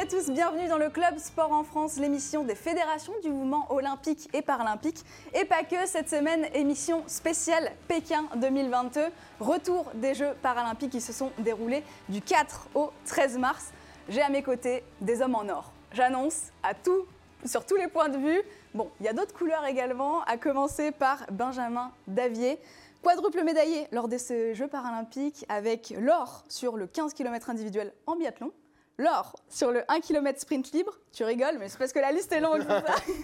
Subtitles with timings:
[0.00, 4.30] à tous, bienvenue dans le Club Sport en France, l'émission des fédérations du mouvement olympique
[4.32, 5.04] et paralympique.
[5.34, 9.02] Et pas que, cette semaine, émission spéciale Pékin 2022,
[9.40, 13.72] retour des Jeux paralympiques qui se sont déroulés du 4 au 13 mars.
[14.08, 15.70] J'ai à mes côtés des hommes en or.
[15.92, 17.04] J'annonce à tout,
[17.44, 18.40] sur tous les points de vue.
[18.72, 22.58] Bon, il y a d'autres couleurs également, à commencer par Benjamin Davier.
[23.02, 28.16] Quadruple médaillé lors de ces Jeux paralympiques avec l'or sur le 15 km individuel en
[28.16, 28.50] biathlon,
[28.98, 32.32] l'or sur le 1 km sprint libre, tu rigoles, mais c'est parce que la liste
[32.32, 32.62] est longue.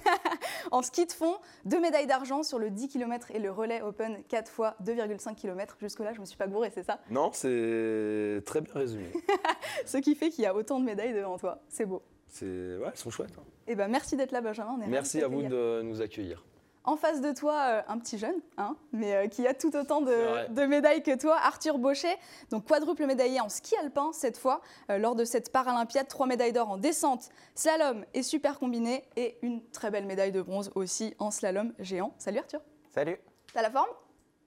[0.70, 4.22] en ski de fond, deux médailles d'argent sur le 10 km et le relais open
[4.28, 5.76] 4 fois 2,5 km.
[5.80, 9.10] Jusque-là, je ne me suis pas gouré, c'est ça Non, c'est très bien résumé.
[9.86, 11.58] Ce qui fait qu'il y a autant de médailles devant toi.
[11.68, 12.02] C'est beau.
[12.28, 13.36] C'est ouais, elles sont chouettes.
[13.38, 13.42] hein.
[13.68, 14.76] Eh ben, merci d'être là, Benjamin.
[14.78, 16.44] On est Merci à vous de nous accueillir.
[16.86, 20.00] En face de toi, euh, un petit jeune, hein, mais euh, qui a tout autant
[20.00, 22.14] de, de médailles que toi, Arthur Baucher,
[22.50, 26.52] donc quadruple médaillé en ski alpin cette fois, euh, lors de cette Paralympiade, trois médailles
[26.52, 31.14] d'or en descente, slalom et super combiné, et une très belle médaille de bronze aussi
[31.18, 32.14] en slalom géant.
[32.18, 32.60] Salut Arthur,
[32.94, 33.18] Salut.
[33.52, 33.90] t'as la forme?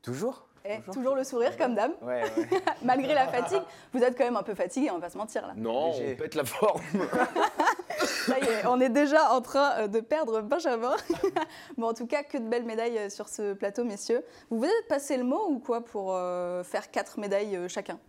[0.01, 0.47] Toujours?
[0.65, 2.47] Et toujours le sourire comme Ouais, ouais.
[2.83, 3.61] malgré la fatigue.
[3.93, 5.53] Vous êtes quand même un peu fatigué, on va pas se mentir là.
[5.55, 6.81] Non, on pète la forme.
[7.99, 10.95] Ça y est, on est déjà en train euh, de perdre Benjamin.
[11.77, 14.23] bon, en tout cas, que de belles médailles euh, sur ce plateau, messieurs.
[14.49, 17.99] Vous vous êtes passé le mot ou quoi pour euh, faire quatre médailles euh, chacun?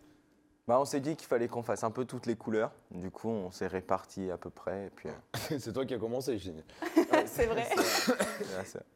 [0.68, 2.70] Bah, on s'est dit qu'il fallait qu'on fasse un peu toutes les couleurs.
[2.92, 4.86] Du coup, on s'est répartis à peu près.
[4.86, 6.52] Et puis, euh, c'est toi qui as commencé, dis.
[7.26, 7.66] C'est vrai.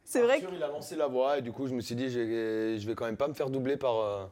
[0.05, 1.95] c'est- vrai que Arthur, il a lancé la voie et du coup, je me suis
[1.97, 4.25] dit, je vais quand même pas me faire doubler par, euh,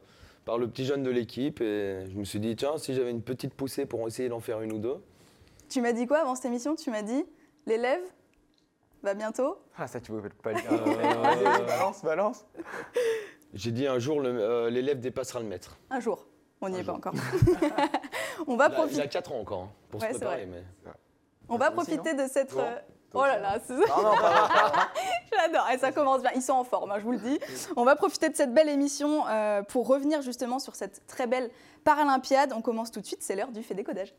[0.45, 1.59] par le petit jeune de l'équipe.
[1.61, 4.61] Et je me suis dit, tiens, si j'avais une petite poussée pour essayer d'en faire
[4.61, 4.97] une ou deux.
[5.69, 6.75] tu m'as dit quoi avant cette émission?
[6.75, 7.25] Tu m'as dit
[7.65, 8.01] l'élève
[9.03, 9.57] va bientôt?
[9.77, 10.71] Ah, ça, tu pouvais pas le dire.
[10.73, 12.45] Euh, balance, balance.
[13.53, 15.77] J'ai dit, un jour, euh, l'élève dépassera le maître.
[15.89, 16.25] Un jour.
[16.65, 16.95] On n'y est pas jour.
[16.97, 17.13] encore.
[18.47, 19.01] on va Il a, il profiter.
[19.01, 20.45] a 4 ans encore hein, pour Ouais, se c'est préparer.
[20.45, 20.63] vrai.
[20.85, 20.91] Mais...
[21.49, 22.55] On va aussi, profiter de cette.
[22.55, 22.75] Euh,
[23.15, 24.89] Oh là là, c'est- Non, non, pas pas-
[25.39, 26.31] J'adore, et ça commence bien.
[26.33, 27.39] Ils sont en forme, hein, je vous le dis.
[27.75, 31.51] On va profiter de cette belle émission euh, pour revenir justement sur cette très belle
[31.83, 32.53] Paralympiade.
[32.55, 34.15] On commence tout de suite, c'est l'heure du fait décodage.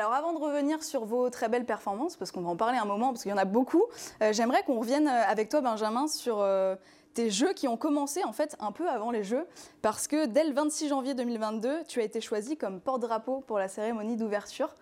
[0.00, 2.86] Alors avant de revenir sur vos très belles performances, parce qu'on va en parler un
[2.86, 3.84] moment, parce qu'il y en a beaucoup,
[4.22, 6.74] euh, j'aimerais qu'on revienne euh, avec toi Benjamin sur euh,
[7.12, 9.46] tes jeux qui ont commencé en fait un peu avant les jeux,
[9.82, 13.68] parce que dès le 26 janvier 2022, tu as été choisi comme porte-drapeau pour la
[13.68, 14.74] cérémonie d'ouverture.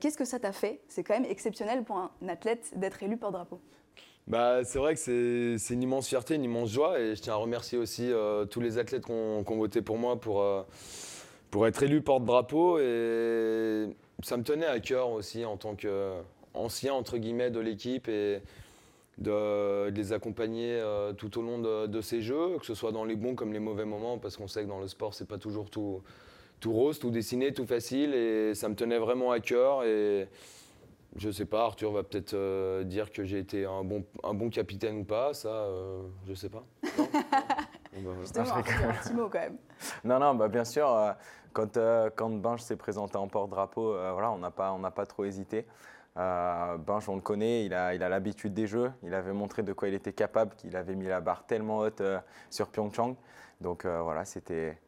[0.00, 0.80] Qu'est-ce que ça t'a fait?
[0.86, 3.58] C'est quand même exceptionnel pour un athlète d'être élu porte-drapeau.
[4.28, 7.36] Bah, c'est vrai que c'est une immense fierté, une immense joie et je tiens à
[7.36, 8.12] remercier aussi
[8.48, 10.46] tous les athlètes qui ont, voté pour moi pour,
[11.50, 13.88] pour être élu porte-drapeau et
[14.22, 18.40] ça me tenait à cœur aussi en tant qu'ancien entre guillemets de l'équipe et
[19.18, 22.92] de, de les accompagner euh, tout au long de, de ces jeux, que ce soit
[22.92, 25.28] dans les bons comme les mauvais moments parce qu'on sait que dans le sport c'est
[25.28, 26.02] pas toujours tout,
[26.60, 30.28] tout rose, tout dessiné, tout facile et ça me tenait vraiment à cœur et
[31.16, 34.48] je sais pas, Arthur va peut-être euh, dire que j'ai été un bon, un bon
[34.48, 36.64] capitaine ou pas, ça, euh, je sais pas.
[36.98, 37.08] Non?
[37.94, 39.58] Bon, bah, Justement, je Arthur, un petit mot quand même.
[40.02, 41.12] Non, non, bah, bien sûr, euh,
[41.52, 45.24] quand, euh, quand Binge s'est présenté en porte-drapeau, euh, voilà, on n'a pas, pas trop
[45.24, 45.66] hésité.
[46.18, 48.92] Euh, Binge, on le connaît, il a il a l'habitude des jeux.
[49.02, 52.00] Il avait montré de quoi il était capable, qu'il avait mis la barre tellement haute
[52.00, 52.20] euh,
[52.50, 53.16] sur Pyeongchang.
[53.60, 54.78] Donc euh, voilà, c'était.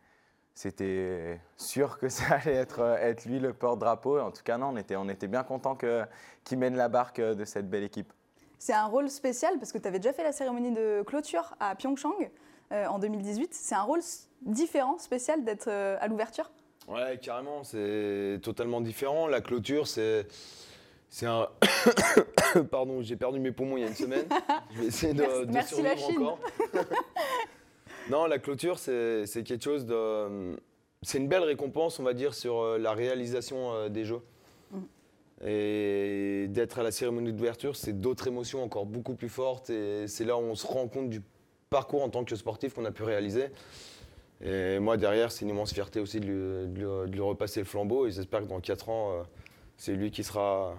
[0.56, 4.20] C'était sûr que ça allait être, être lui le porte-drapeau.
[4.20, 7.44] En tout cas, non, on était, on était bien content qu'il mène la barque de
[7.44, 8.12] cette belle équipe.
[8.60, 11.74] C'est un rôle spécial parce que tu avais déjà fait la cérémonie de clôture à
[11.74, 12.30] Pyeongchang
[12.70, 13.54] en 2018.
[13.54, 14.00] C'est un rôle
[14.44, 16.50] différent, spécial d'être euh, à l'ouverture?
[16.88, 19.26] Ouais, carrément, c'est totalement différent.
[19.26, 20.26] La clôture, c'est.
[21.08, 21.48] C'est un.
[22.70, 24.26] Pardon, j'ai perdu mes poumons il y a une semaine.
[24.74, 26.22] Je vais essayer de, Merci- de merci la survivre Chine.
[26.22, 26.38] encore.
[28.10, 30.56] non, la clôture, c'est quelque chose de.
[31.02, 34.22] C'est une belle récompense, on va dire, sur euh, la réalisation euh, des Jeux.
[34.70, 34.78] Mm.
[35.46, 39.70] Et d'être à la cérémonie d'ouverture, c'est d'autres émotions encore beaucoup plus fortes.
[39.70, 41.20] Et c'est là où on se rend compte du
[41.74, 43.46] parcours en tant que sportif qu'on a pu réaliser.
[44.40, 47.60] Et moi, derrière, c'est une immense fierté aussi de lui, de lui- de lui repasser
[47.60, 48.06] le flambeau.
[48.06, 49.22] Et j'espère que dans 4 ans, euh,
[49.76, 50.74] c'est lui qui sera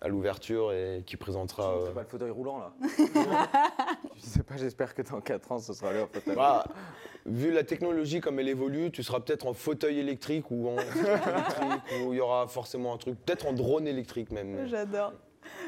[0.00, 1.74] à l'ouverture et qui présentera.
[1.76, 2.72] euh, C'est pas le fauteuil roulant là
[4.16, 6.64] Je sais pas, j'espère que dans 4 ans ce sera le fauteuil Bah,
[7.26, 11.82] vu la technologie comme elle évolue, tu seras peut-être en fauteuil électrique ou en électrique,
[12.06, 14.66] ou il y aura forcément un truc, peut-être en drone électrique même.
[14.68, 15.12] J'adore.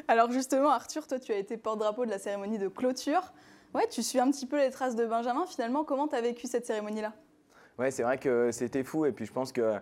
[0.08, 3.32] Alors justement, Arthur, toi, tu as été porte-drapeau de la cérémonie de clôture.
[3.74, 5.44] Ouais, tu suis un petit peu les traces de Benjamin.
[5.46, 7.12] Finalement, comment tu as vécu cette cérémonie-là?
[7.78, 9.04] Ouais, c'est vrai que c'était fou.
[9.04, 9.74] Et puis je pense que,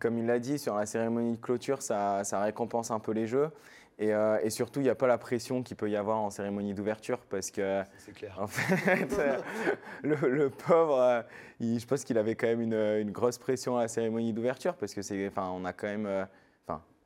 [0.00, 3.26] comme il l'a dit, sur la cérémonie de clôture, ça, ça récompense un peu les
[3.26, 3.50] jeux.
[3.98, 6.28] Et, euh, et surtout, il n'y a pas la pression qu'il peut y avoir en
[6.28, 8.36] cérémonie d'ouverture parce que, C'est clair.
[8.38, 9.38] en fait, euh,
[10.02, 11.22] le, le pauvre, euh,
[11.60, 14.74] il- je pense qu'il avait quand même une, une grosse pression à la cérémonie d'ouverture
[14.74, 16.26] parce que c'est, enfin, on a quand même,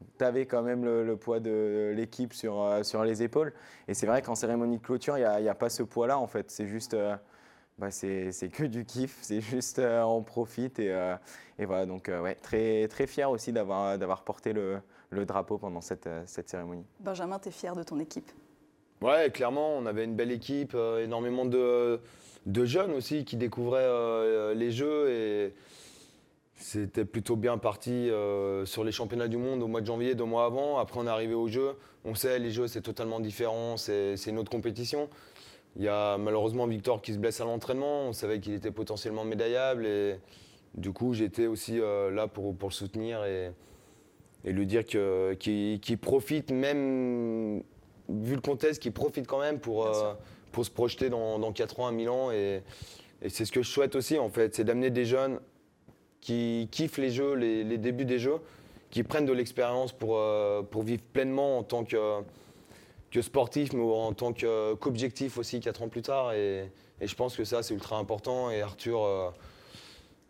[0.00, 3.52] enfin, t'avais quand même le, le poids de l'équipe sur, euh, sur les épaules.
[3.88, 5.82] Et c'est vrai qu'en cérémonie de clôture, il n'y a, il y a pas ce
[5.82, 6.50] poids-là en fait.
[6.50, 7.16] C'est juste, euh,
[7.78, 9.18] bah, c'est, c'est que du kiff.
[9.22, 11.14] C'est juste, euh, on profite et, euh,
[11.58, 11.86] et voilà.
[11.86, 14.78] Donc, euh, ouais, très, très fier aussi d'avoir, d'avoir porté le,
[15.10, 16.84] le drapeau pendant cette, cette cérémonie.
[17.00, 18.30] Benjamin, t'es fier de ton équipe?
[19.02, 22.00] Ouais, clairement, on avait une belle équipe, euh, énormément de,
[22.44, 25.54] de jeunes aussi qui découvraient euh, les jeux et
[26.60, 30.24] c'était plutôt bien parti euh, sur les championnats du monde au mois de janvier, deux
[30.24, 30.78] mois avant.
[30.78, 31.74] Après, on est arrivé aux Jeux.
[32.04, 35.08] On sait, les Jeux, c'est totalement différent, c'est une autre compétition.
[35.76, 38.08] Il y a malheureusement Victor qui se blesse à l'entraînement.
[38.08, 40.16] On savait qu'il était potentiellement médaillable et
[40.74, 43.52] du coup, j'étais aussi euh, là pour, pour le soutenir et,
[44.44, 47.62] et lui dire qu'il qu'il profite même
[48.08, 50.12] vu le contexte, qui profite quand même pour, euh,
[50.52, 52.30] pour se projeter dans, dans 4 ans à Milan.
[52.32, 52.62] Et,
[53.22, 55.40] et c'est ce que je souhaite aussi, en fait, c'est d'amener des jeunes
[56.20, 58.38] qui kiffent les jeux, les, les débuts des jeux,
[58.90, 62.20] qui prennent de l'expérience pour, euh, pour vivre pleinement en tant que,
[63.10, 66.32] que sportif, mais en tant que- qu'objectif aussi 4 ans plus tard.
[66.32, 66.70] Et,
[67.00, 68.50] et je pense que ça, c'est ultra important.
[68.50, 69.04] Et Arthur.
[69.04, 69.30] euh,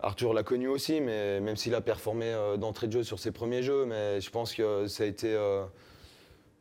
[0.02, 3.32] Arthur l'a connu aussi, mais même s'il a performé euh, d'entrée de jeu sur ses
[3.32, 5.36] premiers jeux, mais je pense que ça a été.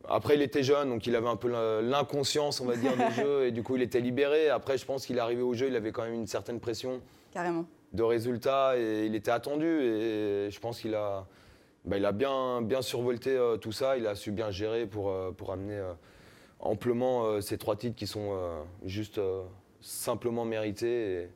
[0.08, 1.50] Après, il était jeune, donc il avait un peu
[1.81, 4.50] l'inconscience, on va dire, des jeux, et du coup, il était libéré.
[4.50, 7.02] Après, je pense qu'il est arrivé au jeu, il avait quand même une certaine pression
[7.34, 7.66] Carrément.
[7.94, 9.65] De résultats et il était attendu.
[9.65, 11.25] Et je pense qu'il a,
[11.86, 13.97] bah, bien, bien survolté euh, tout ça.
[13.97, 15.94] Il a su bien gérer pour, euh, amener euh,
[16.59, 18.38] amplement ces trois titres qui sont
[18.83, 19.21] juste
[19.80, 21.30] simplement mérités.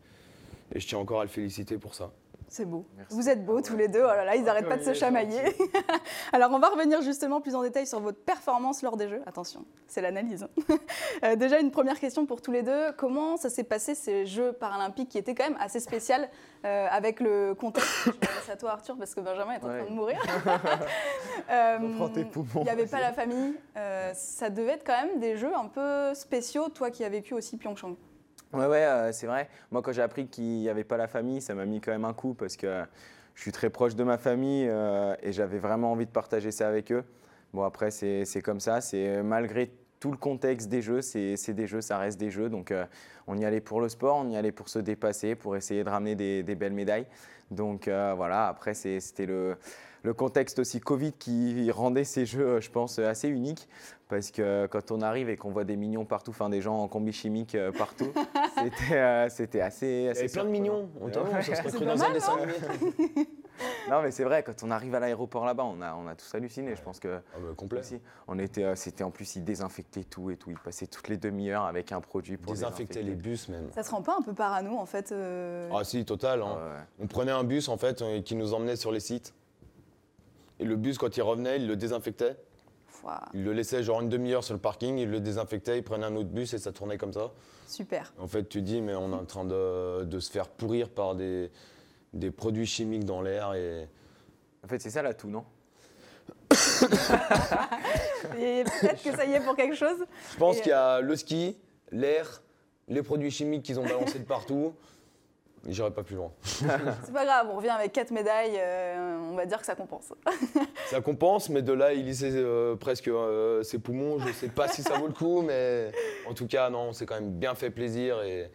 [0.74, 2.12] Et je tiens encore à le féliciter pour ça.
[2.54, 2.86] C'est beau.
[2.96, 3.16] Merci.
[3.16, 4.04] Vous êtes beaux tous les deux.
[4.04, 5.42] Oh là là, ils n'arrêtent pas de se chamailler.
[6.34, 9.24] Alors, on va revenir justement plus en détail sur votre performance lors des Jeux.
[9.26, 10.48] Attention, c'est l'analyse.
[11.24, 12.92] Euh, déjà, une première question pour tous les deux.
[12.98, 16.28] Comment ça s'est passé ces Jeux paralympiques qui étaient quand même assez spéciales
[16.66, 19.86] euh, avec le contexte Je m'adresse à toi, Arthur, parce que Benjamin est en train
[19.86, 20.20] de mourir.
[21.50, 23.56] Euh, Reprends tes poumons, Il n'y avait pas la famille.
[23.78, 27.34] Euh, ça devait être quand même des Jeux un peu spéciaux, toi qui as vécu
[27.34, 27.96] aussi Pyeongchang.
[28.54, 29.50] Ouais, ouais, euh, c'est vrai.
[29.72, 32.06] Moi, quand j'ai appris qu'il n'y avait pas la famille, ça m'a mis quand même
[32.06, 32.84] un coup parce que
[33.34, 36.68] je suis très proche de ma famille euh, et j'avais vraiment envie de partager ça
[36.68, 37.04] avec eux.
[37.52, 38.80] Bon, après, c'est comme ça.
[38.80, 42.50] C'est malgré tout le contexte des jeux, c'est des jeux, ça reste des jeux.
[42.50, 42.86] Donc, euh,
[43.26, 45.90] on y allait pour le sport, on y allait pour se dépasser, pour essayer de
[45.90, 47.08] ramener des, belles médailles.
[47.50, 49.58] Donc, voilà, après, c'était le,
[50.04, 53.68] le contexte aussi Covid qui rendait ces jeux, je pense, assez uniques.
[54.10, 56.88] Parce que quand on arrive et qu'on voit des mignons partout, enfin des gens en
[56.88, 58.12] combi chimique euh, partout,
[58.64, 60.90] c'était euh, c'était assez, Il y assez avait plein de mignons.
[61.02, 62.58] On t'a cru dans un dessin non animé.
[63.90, 66.34] Non, mais c'est vrai, quand on arrive à l'aéroport là-bas, on a, on a tous
[66.36, 66.76] halluciné.
[66.76, 67.80] Je pense que Ah bah, complet.
[67.80, 70.50] aussi, on était, euh, c'était en plus, ils désinfectaient tout et tout.
[70.52, 73.70] Ils passaient toutes les demi-heures avec un produit pour Désinfecter les bus même.
[73.74, 76.42] Ça se rend pas un peu parano en fait euh, Ah si, total.
[76.42, 76.56] hein.
[76.56, 76.82] Ouais.
[77.04, 79.34] On prenait un bus en fait euh, qui nous emmenait sur les sites.
[80.64, 82.38] Et le bus, quand il revenait, il le désinfectait.
[83.34, 86.16] Il le laissait genre une demi-heure sur le parking, il le désinfectait, il prenait un
[86.16, 87.34] autre bus et ça tournait comme ça.
[87.68, 88.14] Super.
[88.18, 91.14] En fait, tu dis, mais on est en train de, de se faire pourrir par
[91.16, 91.52] des,
[92.14, 93.56] des produits chimiques dans l'air.
[93.56, 93.90] Et...
[94.64, 95.44] En fait, c'est ça l'atout, non?
[98.40, 99.98] Et peut-être que ça y est pour quelque chose.
[100.32, 101.58] Je pense Et- qu'il y a le ski,
[101.92, 102.42] l'air,
[102.88, 104.74] les produits chimiques qu'ils ont balancés de partout.
[105.66, 106.32] J'irai pas plus loin.
[106.44, 110.12] C'est pas grave, on revient avec quatre médailles, euh, on va dire que ça compense.
[110.88, 114.20] Ça compense, mais de là, il lissait euh, presque euh, ses poumons.
[114.20, 115.92] Je sais pas si ça vaut le coup, mais
[116.30, 118.22] en tout cas, non, c'est quand même bien fait plaisir.
[118.24, 118.50] Et,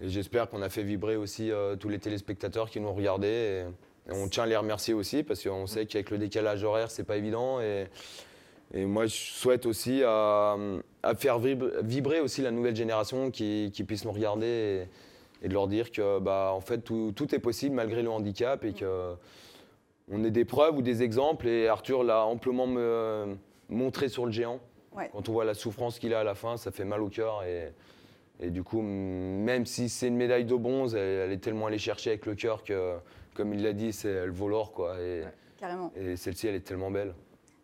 [0.00, 3.64] et j'espère qu'on a fait vibrer aussi euh, tous les téléspectateurs qui nous regardaient.
[4.06, 6.92] Et, et on tient à les remercier aussi, parce qu'on sait qu'avec le décalage horaire,
[6.92, 7.60] c'est pas évident.
[7.60, 7.88] Et,
[8.72, 10.56] et moi, je souhaite aussi à,
[11.02, 14.88] à faire vib- vibrer aussi la nouvelle génération qui, qui puisse nous regarder et,
[15.44, 18.64] et de leur dire que, bah, en fait, tout, tout est possible malgré le handicap
[18.64, 19.12] et que
[20.10, 21.46] on est des preuves ou des exemples.
[21.46, 23.36] Et Arthur l'a amplement me-
[23.68, 24.58] montré sur le géant.
[24.96, 25.10] Ouais.
[25.12, 27.42] Quand on voit la souffrance qu'il a à la fin, ça fait mal au cœur.
[27.44, 27.72] Et,
[28.40, 31.78] et du coup, même si c'est une médaille de bronze, elle, elle est tellement allée
[31.78, 32.94] chercher avec le cœur que,
[33.34, 34.72] comme il l'a dit, c'est elle vaut l'or.
[34.72, 34.96] quoi.
[35.00, 37.14] Et celle-ci, elle est tellement belle.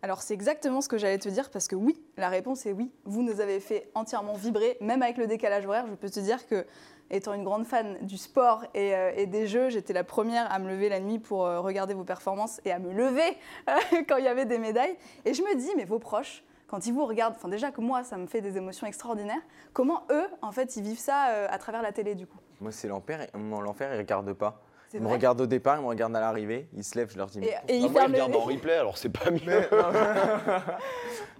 [0.03, 2.91] Alors c'est exactement ce que j'allais te dire parce que oui, la réponse est oui.
[3.05, 5.85] Vous nous avez fait entièrement vibrer, même avec le décalage horaire.
[5.87, 6.65] Je peux te dire que,
[7.11, 10.67] étant une grande fan du sport et, euh, des jeux, j'étais la première à me
[10.69, 13.37] lever la nuit pour euh, regarder vos performances et à me lever
[13.69, 14.95] euh, quand il y avait des médailles.
[15.25, 18.03] Et je me dis, mais vos proches, quand ils vous regardent, enfin déjà que moi,
[18.03, 19.41] ça me fait des émotions extraordinaires.
[19.73, 22.39] Comment eux, en fait, ils vivent ça à travers la télé du coup?
[22.61, 23.27] Moi, c'est l'enfer.
[23.35, 24.63] L'enfer, ils regardent pas.
[24.93, 27.17] Ils me vrai regardent au départ, ils me regardent à l'arrivée, ils se lèvent, je
[27.17, 27.39] leur dis.
[27.39, 29.39] Et, mais et il moi, il regarde en replay, alors c'est pas mieux.
[29.45, 29.89] Mais- non,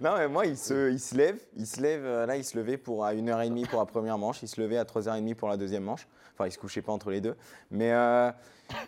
[0.00, 2.56] non, mais moi, il se, il se lève, il se lève, euh, là, il se
[2.56, 5.56] levait pour à 1h30 pour la première manche, il se levait à 3h30 pour la
[5.56, 6.06] deuxième manche.
[6.34, 7.36] Enfin, il se couchait pas entre les deux.
[7.70, 8.30] Mais euh,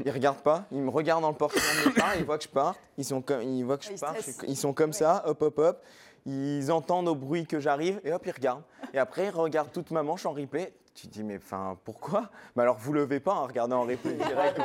[0.04, 2.48] il regarde pas, il me regarde dans le portillon de départ, il voit que je
[2.48, 4.14] parte, ils, sont comme, ils voient que je ils pars,
[4.48, 5.82] ils sont comme ça, hop, hop, hop.
[6.26, 8.62] Ils entendent au bruit que j'arrive et hop, ils regardent.
[8.94, 10.72] Et après, ils regardent toute ma manche en replay.
[10.94, 12.30] Tu te dis, mais enfin, pourquoi?
[12.54, 14.56] Mais alors, vous levez pas, hein, regardez en replay direct.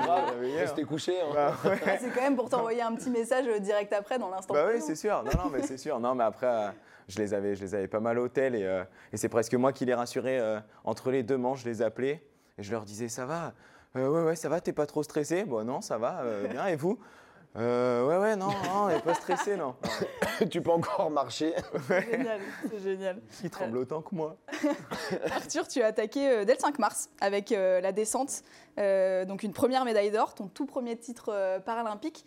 [0.59, 1.19] Restez couché.
[1.21, 1.25] hein.
[1.33, 1.79] Bah, ouais.
[1.87, 4.53] Ah, C'est quand même pour t'envoyer un petit message euh, direct après dans l'instant.
[4.53, 5.23] Bah oui, c'est sûr.
[5.23, 5.99] Non, non, mais c'est sûr.
[5.99, 6.69] Non, mais après, euh,
[7.07, 9.55] je les avais, je les avais pas mal au hôtel et, euh, et c'est presque
[9.55, 11.61] moi qui les rassurais euh, entre les deux manches.
[11.63, 12.23] Je les appelais
[12.59, 13.53] et je leur disais, ça va?
[13.95, 14.61] Euh, Ouais, ouais, ça va.
[14.61, 15.45] T'es pas trop stressé?
[15.45, 16.19] Bon, non, ça va.
[16.21, 16.67] euh, bien.
[16.67, 16.99] Et vous?
[17.55, 19.75] Euh, Ouais, ouais, non, non, on n'est pas stressé, non.
[20.51, 21.53] tu peux encore marcher.
[21.87, 22.39] C'est génial,
[22.69, 23.21] c'est génial.
[23.41, 24.37] Qui tremble autant que moi
[25.31, 28.43] Arthur, tu as attaqué euh, dès le 5 mars avec euh, la descente,
[28.77, 32.23] euh, donc une première médaille d'or, ton tout premier titre euh, paralympique.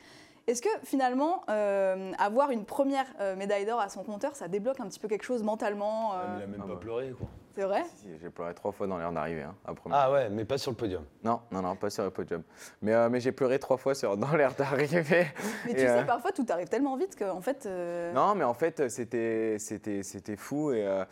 [0.49, 4.81] Est-ce que finalement, euh, avoir une première euh, médaille d'or à son compteur, ça débloque
[4.81, 6.81] un petit peu quelque chose mentalement euh, Il a même Ah pas bah.
[6.81, 7.29] pleuré, quoi.
[7.54, 9.42] C'est vrai Si, si, J'ai pleuré trois fois dans l'air d'arrivée.
[9.42, 9.99] Hein, à première.
[9.99, 11.04] Ah ouais, mais pas sur le podium.
[11.23, 12.42] Non, non, non, pas sur le podium.
[12.80, 15.26] Mais, euh, mais j'ai pleuré trois fois sur, dans l'air d'arrivée.
[15.66, 17.66] Mais tu sais, euh, parfois tout arrive tellement vite qu'en fait.
[17.66, 20.73] euh, Non, mais en fait, c'était, c'était, c'était fou.
[20.73, 21.04] Et, euh,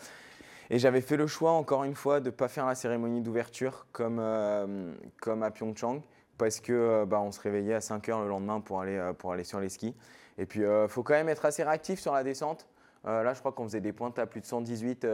[0.71, 3.87] et j'avais fait le choix, encore une fois, de ne pas faire la cérémonie d'ouverture
[3.93, 6.01] comme, euh, comme à Pyeongchang,
[6.39, 9.45] parce que bah, on se réveillait à 5 heures le lendemain pour aller, pour aller
[9.45, 9.95] sur les skis.
[10.39, 12.67] Et puis, il faut quand même être assez réactif sur la descente.
[13.07, 15.07] Euh, là, je crois qu'on faisait des pointes à plus de 118.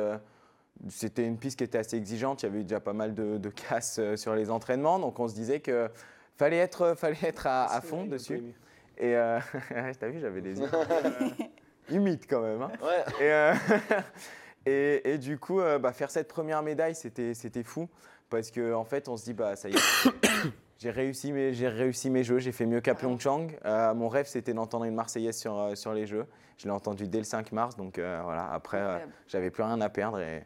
[0.85, 2.43] Euh, c'était une piste qui était assez exigeante.
[2.43, 4.99] Il y avait eu déjà pas mal de, de casses euh, sur les entraînements.
[4.99, 5.89] Donc, on se disait que
[6.37, 8.43] fallait être, fallait être à, à fond dessus.
[8.99, 9.39] Et euh,
[10.01, 11.11] t'as vu, j'avais les yeux euh,
[11.91, 12.63] humides quand même.
[12.63, 12.71] hein.
[12.83, 13.05] Ouais.
[13.21, 13.55] Et, euh,
[14.67, 17.89] et, et du coup, euh, bah, faire cette première médaille, c'était c'était fou.
[18.29, 19.79] Parce qu'en en fait, on se dit, bah, ça y est,
[20.79, 23.49] j'ai réussi, mes- j'ai réussi mes jeux, j'ai fait mieux qu'à Pyeongchang.
[23.65, 26.27] Euh, mon rêve, c'était d'entendre une Marseillaise sur, euh, sur les jeux.
[26.59, 29.81] Je l'ai entendu dès le 5 mars, donc euh, voilà, après, euh, j'avais plus rien
[29.81, 30.43] à perdre et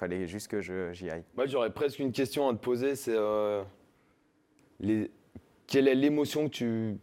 [0.00, 1.24] fallait juste que j'y aille.
[1.36, 3.62] Moi, j'aurais presque une question à te poser, c'est euh,
[5.66, 6.98] quelle est l'émotion que tu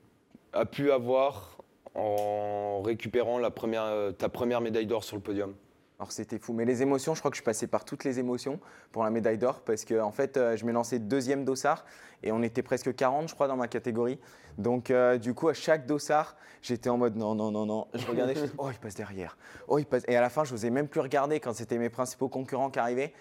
[0.52, 1.58] as pu avoir
[1.94, 5.54] en récupérant euh, ta première médaille d'or sur le podium?
[6.00, 6.54] Alors c'était fou.
[6.54, 8.60] Mais les émotions, je crois que je passé par toutes les émotions
[8.92, 11.86] pour la médaille d'or parce que en fait, euh, je m'ai lancé deuxième dossard
[12.22, 14.20] et on était presque 40, je crois, dans ma catégorie.
[14.60, 17.88] Donc euh, du coup, à chaque dossard, j'étais en mode non, non, non, non.
[17.96, 19.38] Je regardais, je disais, oh, il passe derrière.
[19.68, 20.04] Oh, il passe.
[20.08, 22.78] Et à la fin, je n'osais même plus regarder quand c'était mes principaux concurrents qui
[22.78, 23.14] arrivaient.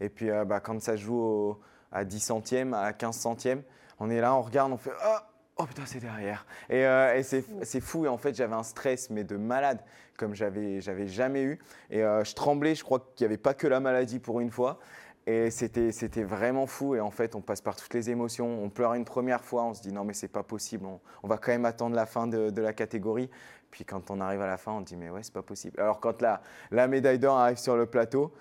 [0.00, 1.58] Et puis euh, bah, quand ça joue
[1.90, 3.62] à 10 centièmes, à 15 centièmes,
[4.00, 5.18] on est là, on regarde, on fait oh,
[5.56, 6.46] oh putain, c'est derrière.
[6.70, 8.04] Et, euh, et c'est fou.
[8.04, 9.80] Et en fait, j'avais un stress, mais de malade,
[10.16, 11.58] comme j'avais j'avais jamais eu.
[11.90, 14.50] Et euh, je tremblais, je crois qu'il n'y avait pas que la maladie pour une
[14.50, 14.78] fois.
[15.26, 16.94] Et c'était c'était vraiment fou.
[16.96, 18.62] Et en fait, on passe par toutes les émotions.
[18.62, 20.84] On pleure une première fois, on se dit non, mais c'est pas possible.
[20.86, 23.30] On, on va quand même attendre la fin de, de la catégorie.
[23.70, 25.80] Puis quand on arrive à la fin, on se dit mais ouais, c'est pas possible.
[25.80, 26.42] Alors quand la,
[26.72, 28.32] la médaille d'or arrive sur le plateau,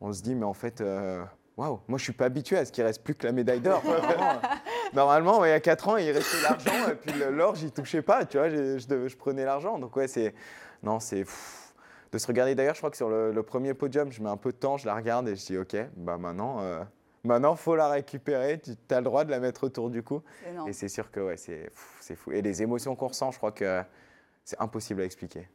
[0.00, 0.80] on se dit mais en fait.
[0.80, 1.24] euh,
[1.56, 3.82] Waouh, moi je suis pas habitué à ce qu'il reste plus que la médaille d'or.
[4.94, 8.02] Normalement, ouais, il y a 4 ans, il restait l'argent et puis l'or, j'y touchais
[8.02, 9.78] pas, tu vois, je, je devais- je prenais l'argent.
[9.78, 10.34] Donc ouais, c'est
[10.82, 11.24] non, c'est
[12.12, 12.54] de se regarder.
[12.54, 14.76] D'ailleurs, je crois que sur le, le premier podium, je mets un peu de temps,
[14.76, 16.82] je la regarde et je dis ok, bah maintenant, euh,
[17.24, 18.60] maintenant faut la récupérer.
[18.60, 20.22] Tu as le droit de la mettre autour du cou.
[20.66, 22.32] Et c'est sûr que ouais, c'est pff, c'est fou.
[22.32, 23.82] Et les émotions qu'on ressent, je crois que
[24.44, 25.48] c'est impossible à expliquer.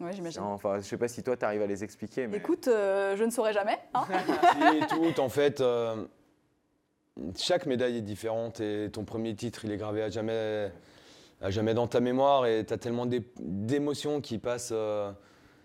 [0.00, 0.40] Ouais, j'imagine.
[0.42, 3.22] Enfin, je sais pas si toi, tu arrives à les expliquer, mais Écoute, euh, je
[3.24, 3.78] ne saurais jamais.
[3.92, 4.04] hein.
[4.74, 6.06] Et tout, en fait, euh,
[7.36, 10.70] chaque médaille est différente et ton premier titre, il est gravé à jamais,
[11.40, 14.70] à jamais dans ta mémoire et tu as tellement d'é- d'émotions qui passent.
[14.72, 15.12] euh,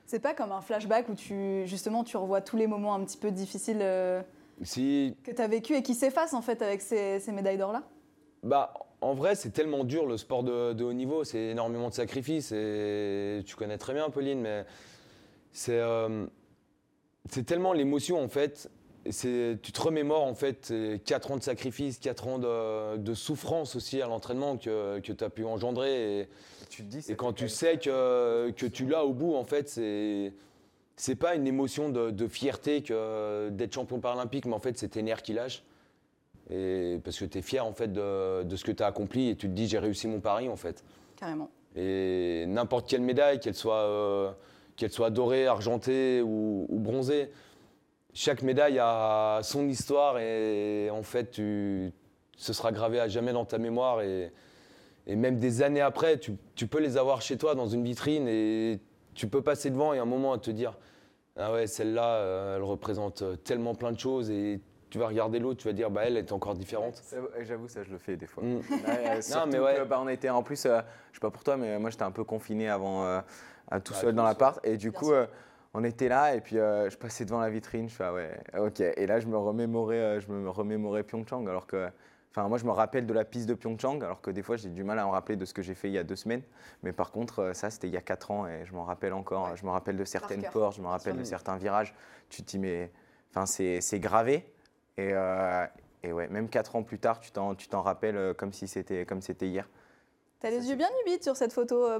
[0.05, 3.17] c'est pas comme un flashback où tu justement tu revois tous les moments un petit
[3.17, 4.21] peu difficiles euh,
[4.61, 7.71] si, que tu as vécu et qui s'effacent en fait avec ces, ces médailles d'or
[7.71, 7.83] là.
[8.43, 11.93] bah, en vrai, c'est tellement dur le sport de, de haut niveau, c'est énormément de
[11.93, 14.65] sacrifices et tu connais très bien Pauline, mais
[15.51, 16.25] c'est euh,
[17.29, 18.69] c'est tellement l'émotion en fait.
[19.05, 20.73] Tu te remémores en fait
[21.05, 25.23] 4 ans de sacrifices, 4 ans de, de souffrance aussi à l'entraînement que, que tu
[25.23, 26.21] as pu engendrer.
[26.21, 26.27] Et,
[26.69, 27.11] tu te dis.
[27.11, 30.33] et quand tu sais que, que tu l'as au bout, en fait, c'est.
[30.97, 34.87] C'est pas une émotion de, de fierté que d'être champion paralympique, mais en fait, c'est
[34.87, 35.61] tes nerfs qui lâchent.
[36.49, 39.29] Et parce que tu es fier en fait de, de ce que tu as accompli
[39.29, 40.83] et tu te dis j'ai réussi mon pari en fait.
[41.17, 41.49] Carrément.
[41.75, 44.31] Et n'importe quelle médaille, qu'elle soit, euh,
[44.77, 47.29] qu'elle soit dorée, argentée ou, ou bronzée,
[48.15, 51.91] chaque médaille a son histoire et en fait, tu,
[52.37, 54.01] ce sera gravé à jamais dans ta mémoire.
[54.01, 54.31] Et,
[55.05, 58.27] et même des années après, tu, tu peux les avoir chez toi dans une vitrine
[58.27, 58.79] et
[59.13, 60.77] tu peux passer devant et un moment à te dire
[61.37, 65.59] Ah ouais, celle-là, euh, elle représente tellement plein de choses et tu vas regarder l'autre,
[65.59, 67.03] tu vas dire, bah elle est encore différente.
[67.41, 68.43] J'avoue, ça, je le fais des fois.
[68.43, 68.61] Mm.
[68.87, 69.75] Ouais, surtout mais ouais.
[69.75, 70.79] que, bah, on était en plus, euh,
[71.11, 73.19] je sais pas pour toi, mais moi j'étais un peu confiné avant, euh,
[73.69, 74.65] à tout Bah, seul dans l'appart.
[74.65, 75.25] Et du Bien coup, euh,
[75.75, 77.89] on était là et puis euh, je passais devant la vitrine.
[77.89, 78.79] Je fais ah ouais, ok.
[78.79, 81.47] Et là, je me remémorais, euh, je me remémorais Pyeongchang.
[81.47, 81.89] Alors que,
[82.31, 84.69] enfin, moi, je me rappelle de la piste de Pyeongchang, alors que des fois, j'ai
[84.69, 86.43] du mal à me rappeler de ce que j'ai fait il y a deux semaines.
[86.81, 89.13] Mais par contre, euh, ça, c'était il y a quatre ans et je m'en rappelle
[89.13, 89.49] encore.
[89.49, 89.57] Ouais.
[89.57, 91.93] Je me rappelle de certaines portes, je me rappelle de certains virages.
[92.29, 92.91] Tu te dis mais,
[93.31, 94.51] enfin, c'est gravé.
[94.97, 95.65] Et, euh,
[96.03, 99.05] et ouais, même quatre ans plus tard, tu t'en tu t'en rappelles comme si c'était
[99.05, 99.67] comme c'était hier.
[100.39, 101.99] T'as les yeux bien humides sur cette photo, euh,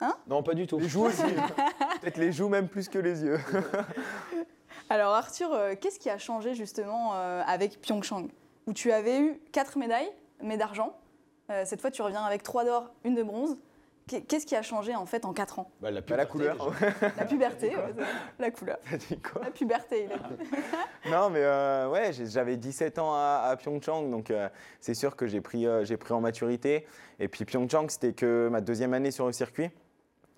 [0.00, 0.78] Benjamin Non, pas du tout.
[0.78, 1.22] Les joues aussi.
[2.00, 3.38] Peut-être les joues même plus que les yeux.
[4.90, 8.28] Alors Arthur, euh, qu'est-ce qui a changé justement euh, avec Pyeongchang?
[8.66, 10.10] Où tu avais eu quatre médailles,
[10.42, 10.96] mais d'argent.
[11.50, 13.56] Euh, cette fois, tu reviens avec trois d'or, une de bronze.
[14.06, 15.70] Qu'est- Qu'est-ce qui a changé en fait en quatre ans?
[15.80, 16.72] Bah, la, Bah, la puberté, couleur.
[16.72, 17.10] déjà.
[17.16, 17.94] La puberté, ouais,
[18.38, 18.76] la couleur.
[18.90, 21.10] T'as dit quoi La puberté, il a dit.
[21.10, 24.48] Non, mais euh, ouais, j'avais 17 ans à, à Pyeongchang, donc euh,
[24.80, 26.86] c'est sûr que j'ai pris, euh, j'ai pris en maturité.
[27.18, 29.70] Et puis Pyeongchang, c'était que ma deuxième année sur le circuit.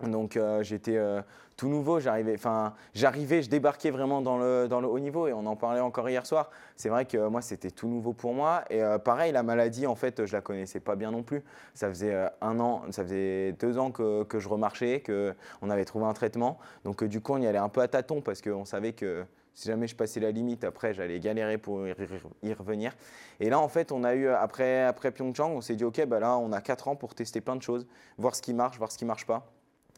[0.03, 1.21] Donc euh, j'étais euh,
[1.55, 5.55] tout nouveau, j'arrivais, enfin j'arrivais, je débarquais vraiment dans le, haut niveau et on en
[5.55, 6.51] parlait encore hier soir.
[6.75, 9.95] C'est vrai que moi c'était tout nouveau pour moi et euh, pareil la maladie en
[9.95, 11.43] fait je la connaissais pas bien non plus.
[11.73, 16.05] Ça faisait un an, ça faisait deux ans que, je remarchais, que on avait trouvé
[16.05, 16.59] un traitement.
[16.83, 19.25] Donc du coup on y allait un peu à tâtons parce qu'on savait que
[19.55, 22.95] si jamais je passais la limite, après, j'allais galérer pour y revenir.
[23.39, 26.19] Et là, en fait, on a eu, après, après Pyeongchang, on s'est dit, OK, bah
[26.19, 27.87] là, on a 4 ans pour tester plein de choses,
[28.19, 29.51] voir ce qui marche, voir ce qui marche pas.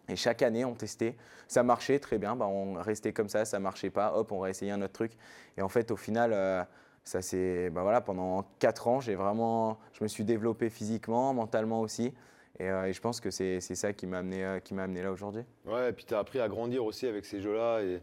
[0.10, 1.16] Et chaque année, on testait.
[1.48, 4.72] Ça marchait très bien, bah, on restait comme ça, ça marchait pas, hop, on réessayait
[4.72, 5.12] un autre truc.
[5.58, 6.64] Et en fait, au final, euh,
[7.04, 11.82] ça c'est, bah voilà, pendant 4 ans, j'ai vraiment, je me suis développé physiquement, mentalement
[11.82, 12.14] aussi.
[12.60, 15.44] Et, euh, je pense que c'est ça qui m'a amené, euh, amené là aujourd'hui.
[15.66, 17.82] Ouais, et puis tu as appris à grandir aussi avec ces jeux-là.
[17.82, 18.02] Et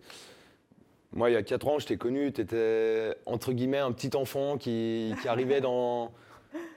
[1.13, 4.17] moi, il y a 4 ans, je t'ai connu, tu étais entre guillemets un petit
[4.17, 6.13] enfant qui, qui arrivait dans,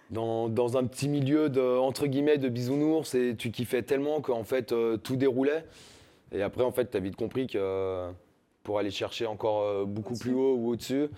[0.09, 4.43] dans, dans un petit milieu de, entre guillemets, de bisounours et tu kiffais tellement qu'en
[4.43, 5.65] fait euh, tout déroulait.
[6.31, 8.11] Et après, en fait, tu as vite compris que euh,
[8.63, 11.09] pour aller chercher encore euh, beaucoup plus haut ou au-dessus,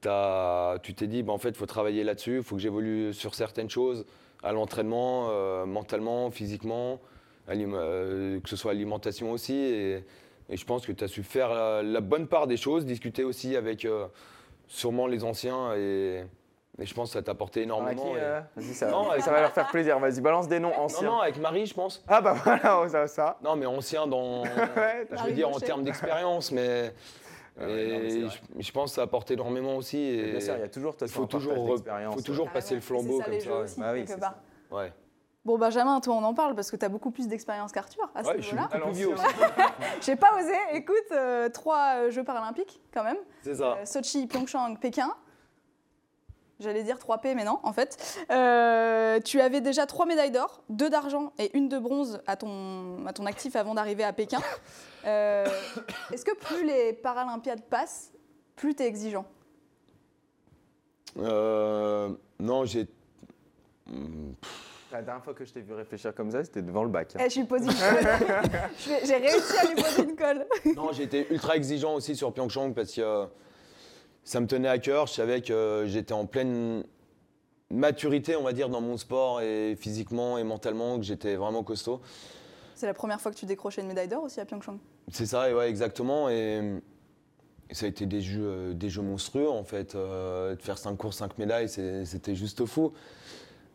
[0.00, 3.34] tu t'es dit, bah, en fait, il faut travailler là-dessus, il faut que j'évolue sur
[3.34, 4.04] certaines choses,
[4.42, 6.98] à l'entraînement, mentalement, physiquement,
[7.46, 9.54] que ce soit alimentation aussi.
[9.54, 10.04] Et,
[10.50, 13.22] et je pense que tu as su faire la, la bonne part des choses, discuter
[13.22, 13.86] aussi avec
[14.66, 15.72] sûrement les anciens.
[15.76, 16.24] Et,
[16.78, 18.02] et je pense que ça t'a apporté énormément.
[18.02, 18.40] Qui, et- euh,
[18.72, 19.98] ça, Non, avec- ça va leur faire plaisir.
[19.98, 21.10] Vas-y, balance des noms Non, anciens.
[21.10, 22.02] non, avec Marie, je pense.
[22.08, 23.38] Ah bah voilà, ça, ça.
[23.42, 24.42] Non, mais ancien dans.
[24.76, 26.94] Ouais, je veux dire en termes d'expérience, mais.
[27.60, 29.98] Ah non, mais je, je pense que ça apporte énormément aussi.
[29.98, 31.78] Et Bien sûr, il y a toujours, il faut toujours,
[32.14, 33.52] faut toujours passer le flambeau ça, comme les ça.
[33.56, 34.06] aussi, Bah oui.
[34.70, 34.90] Ouais.
[35.44, 38.24] Bon, Benjamin, toi, on en parle parce que tu as beaucoup plus d'expérience qu'Arthur à
[38.24, 38.42] ce Ouais, je
[38.94, 39.22] suis aussi.
[40.00, 40.54] J'ai pas osé.
[40.72, 43.18] Écoute, euh, trois euh, Jeux paralympiques quand même.
[43.42, 43.72] C'est ça.
[43.78, 45.12] Euh, Sochi, Pyeongchang, Pékin.
[46.62, 48.24] J'allais dire 3P, mais non, en fait.
[48.30, 53.04] Euh, tu avais déjà trois médailles d'or, deux d'argent et une de bronze à ton,
[53.06, 54.40] à ton actif avant d'arriver à Pékin.
[55.04, 55.44] Euh,
[56.12, 58.12] Est-ce que plus les Paralympiades passent,
[58.54, 59.24] plus tu es exigeant?
[61.18, 62.86] Euh, non, j'ai.
[64.92, 67.14] La dernière fois que je t'ai vu réfléchir comme ça, c'était devant le bac.
[67.18, 68.60] Eh, Je suis posée une colle.
[69.04, 70.46] J'ai réussi à lui poser une colle.
[70.76, 73.26] Non, j'ai été ultra exigeant aussi sur Pyeongchang parce que euh,
[74.24, 75.06] ça me tenait à cœur.
[75.06, 76.84] Je savais que j'étais en pleine
[77.70, 82.00] maturité, on va dire, dans mon sport et physiquement et mentalement, que j'étais vraiment costaud.
[82.74, 84.78] C'est la première fois que tu décrochais une médaille d'or aussi à Pyeongchang?
[85.10, 86.28] C'est ça, et ouais, exactement.
[86.28, 86.80] Et,
[87.70, 89.94] ça a été des jeux, euh, des jeux monstrueux, en fait.
[89.94, 92.92] Euh, de faire 5 courses, 5 médailles, c'était juste fou.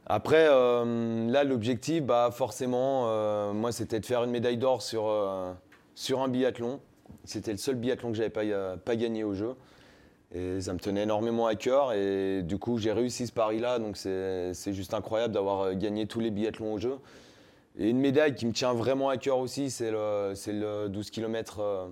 [0.10, 5.08] Après, euh, là, l'objectif, bah, forcément, euh, moi, c'était de faire une médaille d'or sur,
[5.08, 5.52] euh,
[5.96, 6.80] sur un biathlon.
[7.26, 9.56] C'était le seul biathlon que j'avais pas, euh, pas gagné au jeu.
[10.34, 11.94] Et ça me tenait énormément à cœur.
[11.94, 13.80] Et du coup, j'ai réussi ce pari-là.
[13.80, 16.98] Donc, c'est juste incroyable d'avoir euh, gagné tous les biathlons au jeu.
[17.80, 21.12] Et une médaille qui me tient vraiment à cœur aussi, c'est le, c'est le 12
[21.12, 21.92] km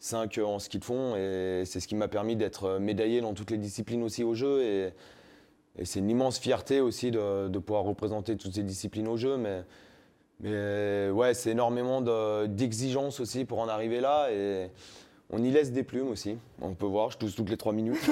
[0.00, 1.16] 5 en ski de fond.
[1.16, 4.62] Et c'est ce qui m'a permis d'être médaillé dans toutes les disciplines aussi au jeu.
[4.62, 4.92] Et,
[5.82, 9.36] c'est une immense fierté aussi de, pouvoir représenter toutes ces disciplines au jeu.
[9.36, 14.28] Mais, ouais, c'est énormément de- d'exigences aussi pour en arriver là.
[15.34, 16.38] On y laisse des plumes aussi.
[16.60, 17.98] On peut voir, je tousse toutes les 3 minutes.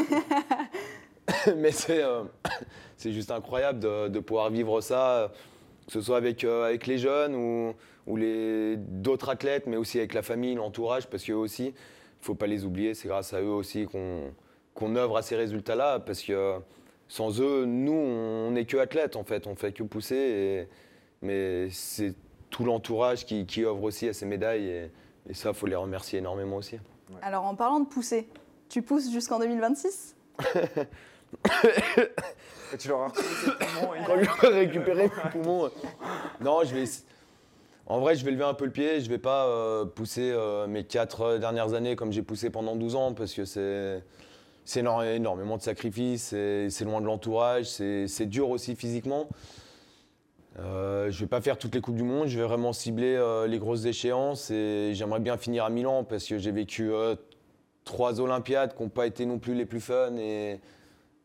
[1.56, 2.24] mais c'est euh,
[2.96, 5.30] c'est juste incroyable de, de pouvoir vivre ça
[5.86, 7.74] que ce soit avec, euh, avec les jeunes ou,
[8.06, 12.24] ou les d'autres athlètes, mais aussi avec la famille, l'entourage, parce qu'eux aussi, il ne
[12.24, 14.32] faut pas les oublier, c'est grâce à eux aussi qu'on
[14.74, 16.54] qu'on œuvre à ces résultats-là, parce que
[17.06, 20.68] sans eux, nous, on n'est que athlètes, en fait, on fait que pousser, et,
[21.20, 22.14] mais c'est
[22.48, 24.90] tout l'entourage qui, qui œuvre aussi à ces médailles, et,
[25.28, 26.78] et ça, il faut les remercier énormément aussi.
[27.22, 28.28] Alors en parlant de pousser,
[28.68, 30.14] tu pousses jusqu'en 2026
[32.74, 35.68] Et tu leur as retiré tes poumons euh,
[36.40, 36.84] Non, je vais.
[37.86, 39.00] En vrai, je vais lever un peu le pied.
[39.00, 42.94] Je vais pas euh, pousser euh, mes quatre dernières années comme j'ai poussé pendant 12
[42.96, 44.02] ans parce que c'est.
[44.64, 49.28] C'est éno- énormément de sacrifices, c'est loin de l'entourage, c'est dur aussi physiquement.
[50.58, 53.46] Euh, je vais pas faire toutes les Coupes du Monde, je vais vraiment cibler euh,
[53.46, 57.16] les grosses échéances et j'aimerais bien finir à Milan parce que j'ai vécu euh,
[57.84, 60.60] trois Olympiades qui n'ont pas été non plus les plus fun et,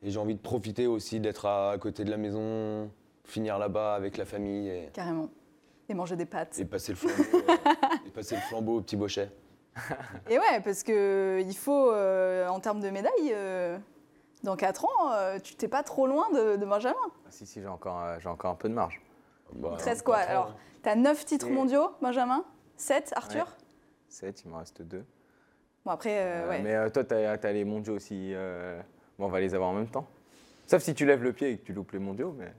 [0.02, 2.90] et j'ai envie de profiter aussi d'être à, à côté de la maison,
[3.26, 5.30] finir là-bas avec la famille et, Carrément.
[5.90, 6.58] Et manger des pâtes.
[6.60, 7.54] et passer le flambeau, euh,
[8.08, 9.30] et passer le flambeau au petit bochet.
[10.30, 13.78] Et ouais, parce que il faut, euh, en termes de médailles, euh,
[14.44, 16.96] dans 4 ans, euh, tu t'es pas trop loin de, de Benjamin.
[17.06, 19.02] Ah, si, si, j'ai encore, euh, j'ai encore un peu de marge.
[19.54, 22.44] Bah, Il te reste quoi alors T'as 9 titres Et- mondiaux, Benjamin?
[22.78, 23.48] 7, Arthur?
[24.10, 25.04] 7, il m'en reste 2.
[25.86, 26.62] Bon, après, euh, ouais.
[26.62, 28.32] Mais euh, toi, tu as, les mondiaux aussi.
[28.34, 28.80] euh,
[29.18, 30.06] Bon, on va les avoir en même temps.
[30.68, 32.36] Sauf si tu lèves le pied et que tu loupes les mondiaux.
[32.38, 32.54] Mais...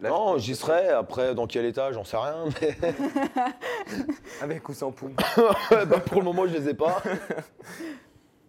[0.00, 0.88] Là, Non, je- j'y serai.
[0.88, 2.44] Après, dans quel état, j'en sais rien.
[2.60, 2.76] Mais
[4.42, 5.14] Avec ou sans poum.
[5.70, 7.02] bah, pour le moment, je les ai pas.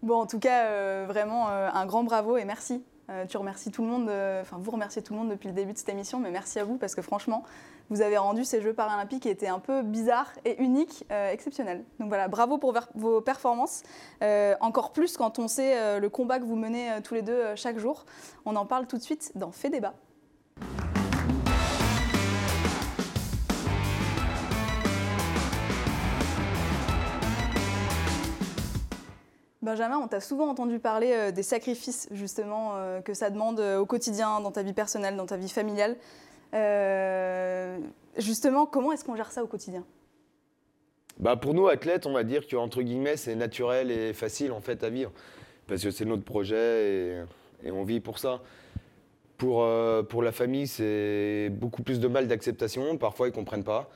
[0.02, 2.84] Bon, en tout cas, euh, vraiment euh, un grand bravo et merci.
[3.10, 5.54] Euh, tu remercies tout le monde, euh, enfin vous remerciez tout le monde depuis le
[5.54, 7.44] début de cette émission, mais merci à vous parce que franchement,
[7.90, 11.84] vous avez rendu ces Jeux paralympiques qui étaient un peu bizarres et uniques, euh, exceptionnels.
[12.00, 13.84] Donc voilà, bravo pour vos performances.
[14.62, 18.06] Encore plus quand on sait le combat que vous menez tous les deux chaque jour.
[18.46, 19.94] On en parle tout de suite dans Fait débat.
[29.64, 33.80] Benjamin, on t'a souvent entendu parler euh, des sacrifices justement euh, que ça demande euh,
[33.80, 35.96] au quotidien, dans ta vie personnelle, dans ta vie familiale.
[38.18, 39.86] Justement, comment est-ce qu'on gère ça au quotidien?
[41.18, 44.60] Bah pour nous, athlètes, on va dire que entre guillemets, c'est naturel et facile en
[44.60, 45.12] fait à vivre.
[45.66, 47.26] Parce que c'est notre projet
[47.64, 48.42] et, on vit pour ça.
[49.38, 49.66] Pour,
[50.10, 52.98] pour la famille, c'est beaucoup plus de mal d'acceptation.
[52.98, 53.90] Parfois, ils ne comprennent pas.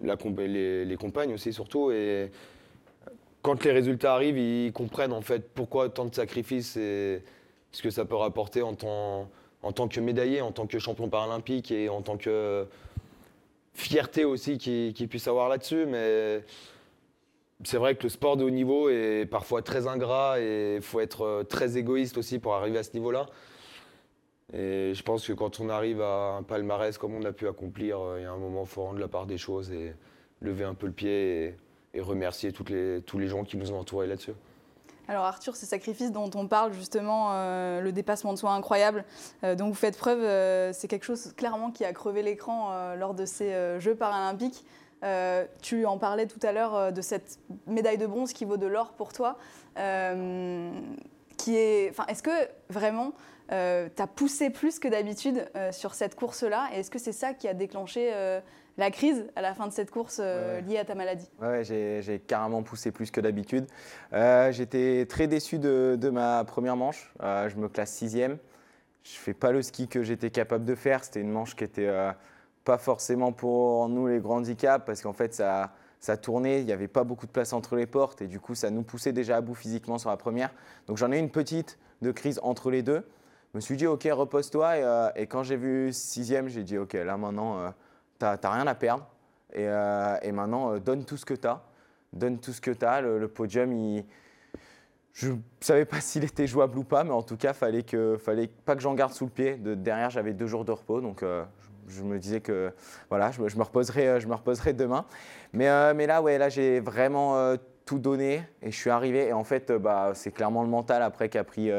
[0.00, 1.90] Les compagnes aussi, surtout.
[1.90, 2.30] Et
[3.46, 7.22] quand les résultats arrivent, ils comprennent en fait pourquoi tant de sacrifices et
[7.70, 9.28] ce que ça peut rapporter en tant,
[9.88, 12.66] que médaillé, en tant que champion paralympique et en tant que
[13.72, 15.86] fierté aussi qu'ils puissent avoir là-dessus.
[15.86, 16.42] Mais
[17.62, 20.98] c'est vrai que le sport de haut niveau est parfois très ingrat et il faut
[20.98, 23.26] être euh, très égoïste aussi pour arriver à ce niveau-là.
[24.54, 28.00] Et je pense que quand on arrive à un palmarès comme on a pu accomplir,
[28.00, 29.94] euh, il y a un moment, il faut rendre la part des choses et
[30.40, 31.54] lever un peu le pied
[31.96, 34.32] et remercier toutes les, tous les gens qui nous ont entourés là-dessus.
[35.08, 39.04] Alors Arthur, ces sacrifices dont on parle justement, euh, le dépassement de soi incroyable,
[39.44, 43.14] euh, dont vous faites preuve, euh, c'est quelque chose clairement qui a crevé l'écran lors
[43.14, 44.64] de ces Jeux paralympiques.
[45.62, 48.92] Tu en parlais tout à l'heure de cette médaille de bronze qui vaut de l'or
[48.92, 49.38] pour toi.
[49.76, 53.12] Qui est, enfin, est-ce que vraiment
[53.48, 56.70] tu as poussé plus que d'habitude sur cette course-là?
[56.72, 58.12] Et est-ce que c'est ça qui a déclenché
[58.78, 61.64] la crise à la fin de cette course euh, Ouais, liée à ta maladie Ouais,
[61.64, 63.66] j'ai carrément poussé plus que d'habitude.
[64.12, 67.12] Euh, J'étais très déçu de, de ma première manche.
[67.22, 68.38] Euh, je me classe sixième.
[69.02, 71.04] Je fais pas le ski que j'étais capable de faire.
[71.04, 71.88] C'était une manche qui était
[72.64, 76.72] pas forcément pour nous les grands handicaps parce qu'en fait ça, ça tournait, il n'y
[76.72, 79.36] avait pas beaucoup de place entre les portes et du coup ça nous poussait déjà
[79.36, 80.50] à bout physiquement sur la première.
[80.88, 83.06] Donc j'en ai une petite de crise entre les deux.
[83.52, 86.94] Je me suis dit ok repose-toi et, et quand j'ai vu sixième j'ai dit ok
[86.94, 87.72] là maintenant
[88.18, 89.06] t'as t'as rien à perdre.
[89.52, 91.62] Et, euh, et maintenant, euh, donne tout ce que tu as.
[92.12, 93.00] Donne tout ce que tu as.
[93.00, 94.04] Le, le podium, il...
[95.12, 98.16] je ne savais pas s'il était jouable ou pas, mais en tout cas, fallait que,
[98.18, 99.56] fallait pas que j'en garde sous le pied.
[99.56, 101.44] De, derrière, j'avais deux jours de repos, donc euh,
[101.88, 102.72] je, me disais que
[103.08, 105.06] voilà, je, me- reposerai, je me reposerai demain.
[105.52, 109.28] Mais, mais là, ouais, là, j'ai vraiment tout donné et je suis arrivé.
[109.28, 111.70] Et en fait, bah, c'est clairement le mental après qui a pris,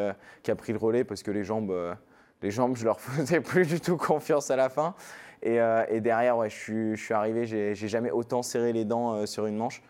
[0.41, 1.75] qui a pris le relais parce que les jambes,
[2.41, 4.95] les jambes, je leur faisais plus du tout confiance à la fin.
[5.43, 8.73] Et, euh, et derrière, ouais, je, suis, je suis arrivé, j'ai j'ai jamais autant serré
[8.73, 9.81] les dents euh, sur une manche.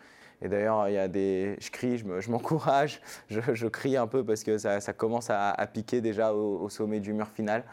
[0.42, 4.06] Et d'ailleurs, il y a des, je crie, je me- je m'encourage, je, crie un
[4.06, 7.64] peu parce que ça, commence à, piquer déjà au, sommet du mur final.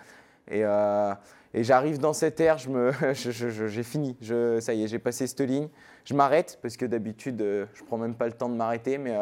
[0.50, 1.14] Et, euh,
[1.54, 4.18] j'arrive dans cette air, me, je- je- j'ai fini,
[4.62, 5.68] ça y est, j'ai passé cette ligne.
[6.06, 9.14] Je m'arrête parce que d'habitude, je prends même pas le temps de m'arrêter, mais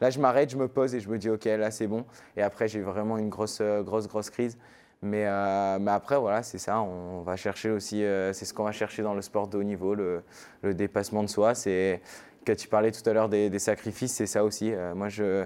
[0.00, 2.04] là, je m'arrête, je me pose et je me dis, ok, là, c'est bon.
[2.36, 4.56] Et après, j'ai vraiment une grosse, grosse, grosse crise.
[5.00, 6.80] Mais, euh, mais après, voilà, c'est ça.
[6.80, 9.62] On va chercher aussi, euh, c'est ce qu'on va chercher dans le sport de haut
[9.62, 10.22] niveau, le,
[10.62, 11.54] le dépassement de soi.
[11.54, 12.00] C'est
[12.44, 14.72] que tu parlais tout à l'heure des, des sacrifices, c'est ça aussi.
[14.72, 15.44] Euh, moi, je,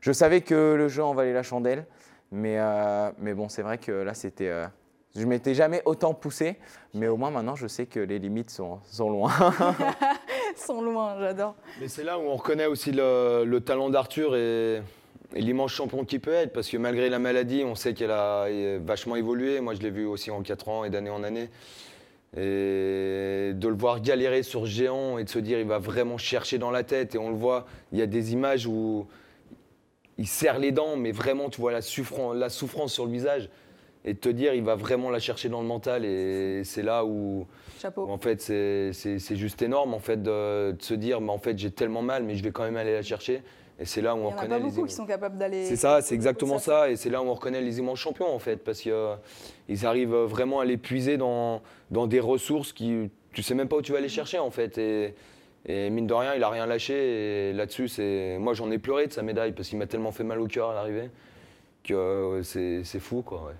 [0.00, 1.86] je savais que le jeu en valait la chandelle,
[2.32, 4.48] mais, euh, mais bon, c'est vrai que là, c'était.
[4.48, 4.66] euh,
[5.16, 6.58] je m'étais jamais autant poussé,
[6.94, 9.30] mais au moins maintenant, je sais que les limites sont, sont loin.
[10.56, 11.54] Sont loin, j'adore.
[11.80, 14.82] Mais c'est là où on reconnaît aussi le, le talent d'Arthur et,
[15.34, 18.46] l'immense champion qu'il peut être, parce que malgré la maladie, on sait qu'elle a
[18.78, 19.60] vachement évolué.
[19.60, 21.48] Moi, je l'ai vu aussi en 4 ans et d'année en année.
[22.36, 26.58] Et de le voir galérer sur géant et de se dire il va vraiment chercher
[26.58, 27.14] dans la tête.
[27.14, 29.06] Et on le voit, il y a des images où
[30.18, 31.80] il serre les dents, mais vraiment tu vois la,
[32.34, 33.48] la souffrance sur le visage.
[34.04, 36.04] Et de te dire il va vraiment la chercher dans le mental.
[36.04, 37.46] Et c'est là où,
[37.96, 42.02] en fait c'est juste énorme en fait de, se dire mais en fait j'ai tellement
[42.02, 43.42] mal, mais je vais quand même aller la chercher.
[43.80, 44.46] Et c'est là où on reconnaît.
[44.46, 45.64] Il y en a pas beaucoup qui sont capables d'aller.
[45.66, 46.90] C'est ça, c'est exactement ça.
[46.90, 49.16] Et c'est là où on reconnaît les immenses champions, en fait, parce qu'ils euh,
[49.84, 53.10] arrivent vraiment à les puiser dans, dans des ressources qui.
[53.32, 54.78] Tu sais même pas où tu vas les chercher, en fait.
[54.78, 55.14] Et,
[55.66, 57.50] et mine de rien, il a rien lâché.
[57.50, 58.36] Et là-dessus, c'est.
[58.38, 60.70] Moi, j'en ai pleuré de sa médaille, parce qu'il m'a tellement fait mal au cœur
[60.70, 61.10] à l'arrivée,
[61.84, 63.44] que euh, c'est fou, quoi.
[63.46, 63.54] Ouais.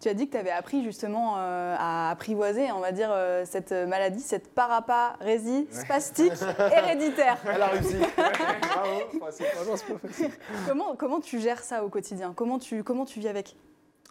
[0.00, 3.44] Tu as dit que tu avais appris justement euh, à apprivoiser, on va dire, euh,
[3.44, 6.32] cette maladie, cette paraparésie spastique
[6.72, 7.36] héréditaire.
[7.46, 7.96] Elle a réussi.
[8.16, 9.76] Bravo.
[10.10, 10.30] C'est
[10.66, 12.32] comment, comment tu gères ça au quotidien?
[12.34, 13.56] Comment tu, comment tu vis avec?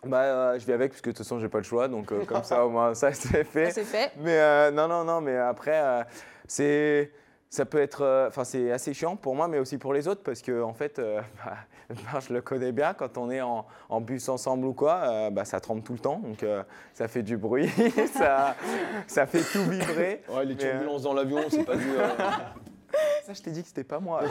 [0.04, 2.14] Bah, euh, je vis avec, parce que de toute façon, j'ai pas le choix, donc
[2.26, 3.72] comme ça, au moins, ça, c'est fait.
[3.72, 4.12] C'est fait.
[4.20, 6.06] Mais non, non, non, mais après,
[6.48, 7.12] c'est
[7.50, 10.22] ça peut être, euh, enfin c'est assez chiant pour moi, mais aussi pour les autres,
[10.22, 11.20] parce que en fait, euh,
[11.90, 12.94] bah, je le connais bien.
[12.94, 13.66] Quand on est en,
[14.02, 16.46] bus ensemble ou quoi, euh, bah, ça tremble tout le temps, donc
[16.94, 17.70] ça fait du bruit,
[18.14, 18.56] ça,
[19.08, 20.22] ça fait tout vibrer.
[20.30, 22.02] Ouais, les turbulences dans l'avion, c'est pas dur.
[23.26, 24.22] ça, je t'ai dit que c'était pas moi.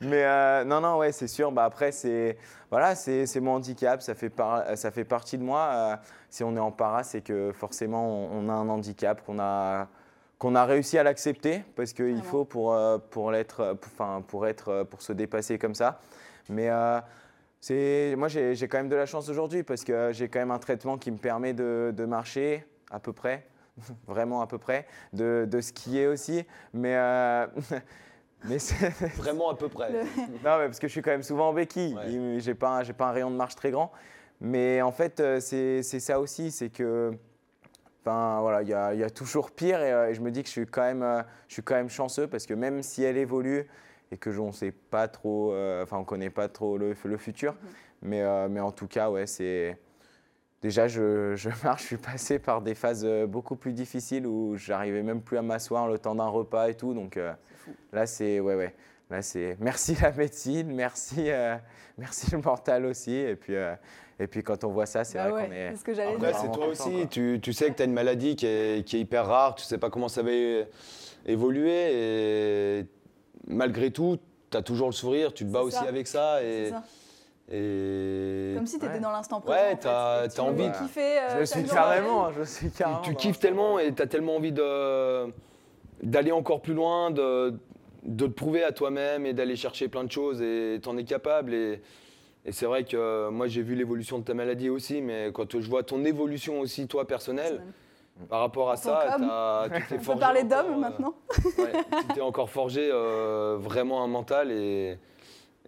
[0.00, 1.50] mais non, non, ouais, c'est sûr.
[1.50, 2.38] Bah, après, c'est
[2.70, 4.32] voilà, c'est mon handicap, ça fait,
[4.76, 5.98] ça fait partie de moi.
[6.30, 9.88] si on est en para, c'est que forcément, on, on a un handicap qu'on a
[10.38, 14.68] qu'on a réussi à l'accepter parce qu'il faut pour, euh, pour, l'être, enfin, pour, être,
[14.68, 16.00] euh, pour se dépasser comme ça.
[16.48, 17.00] Mais euh,
[17.60, 20.58] c'est, moi, j'ai, quand même de la chance aujourd'hui parce que j'ai quand même un
[20.58, 23.46] traitement qui me permet de, de marcher à peu près,
[24.06, 26.44] vraiment à peu près, de, de skier aussi.
[26.74, 26.96] Mais,
[28.44, 28.90] mais c'est...
[29.16, 29.90] Vraiment à peu près.
[29.90, 31.96] Non, mais parce que je suis quand même souvent en béquille.
[32.06, 33.90] Je J'ai, pas, j'ai pas un rayon de marche très grand.
[34.38, 37.16] Mais en fait, c'est, c'est ça aussi, c'est que
[38.06, 40.82] voilà, il y, a, toujours pire euh, et, je me dis que je suis quand
[40.82, 43.66] même, euh, je suis quand même chanceux parce que même si elle évolue
[44.12, 47.58] et que on sait pas trop, euh, enfin on connaît pas trop le, futur, mhm.
[48.02, 49.76] mais, mais en tout cas ouais c'est
[50.62, 55.02] déjà je, je, marche, je suis passé par des phases beaucoup plus difficiles où j'arrivais
[55.02, 57.18] même plus à m'asseoir le temps d'un repas et tout donc
[57.92, 58.74] là c'est ouais ouais
[59.10, 61.28] là c'est merci la médecine, merci
[61.98, 63.56] merci le mental aussi et puis
[64.18, 65.70] et puis quand on voit ça, c'est bah vrai qu'on est.
[65.72, 67.06] C'est ce que j'allais Après, c'est toi aussi.
[67.10, 69.54] Tu, tu, sais que tu as une maladie qui est, qui est, hyper rare.
[69.54, 70.30] Tu sais pas comment ça va
[71.26, 71.92] évoluer.
[71.92, 72.86] Et
[73.46, 74.16] malgré tout,
[74.50, 75.34] tu as toujours le sourire.
[75.34, 76.42] Tu te bats aussi avec ça.
[76.42, 76.82] Et, ça.
[77.52, 78.54] Et...
[78.56, 79.58] Comme si tu étais dans l'instant présent.
[79.58, 81.18] Ouais, tu as, as, envie de kiffer.
[81.18, 83.02] Euh, je suis carrément, je suis carrément.
[83.02, 84.52] Tu, kiffes tellement et tu as tellement envie
[86.02, 87.54] d'aller encore plus loin, de,
[88.02, 91.04] de te prouver à toi-même et d'aller chercher plein de choses et tu en es
[91.04, 91.52] capable.
[91.52, 91.82] Et,
[92.46, 95.60] et c'est vrai que euh, moi, j'ai vu l'évolution de ta maladie aussi, mais quand
[95.60, 97.60] je vois ton évolution aussi, toi, personnelle,
[98.28, 100.10] par rapport à ça, tu t'es forgé.
[100.10, 101.14] On peut parler d'homme maintenant
[101.58, 104.96] ouais, Tu t'es encore forgé euh, vraiment un mental et,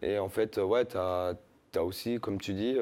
[0.03, 1.35] et en fait, ouais, tu as,
[1.75, 2.77] as, aussi, comme tu dis,